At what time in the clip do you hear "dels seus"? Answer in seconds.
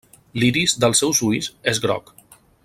0.83-1.21